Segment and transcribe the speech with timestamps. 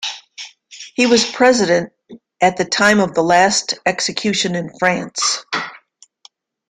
[0.95, 1.93] He was President
[2.41, 5.45] at the time of the last execution in France.